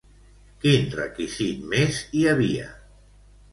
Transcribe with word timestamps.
Quin 0.63 0.87
requisit 1.01 1.63
més 1.75 2.01
hi 2.19 2.25
havia? 2.35 2.75